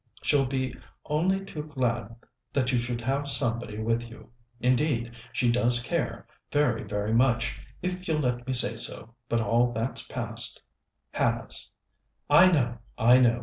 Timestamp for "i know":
12.41-12.79, 12.97-13.39